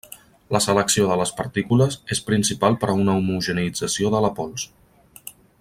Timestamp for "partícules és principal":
1.41-2.79